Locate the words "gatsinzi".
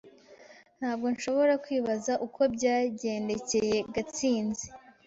3.93-4.65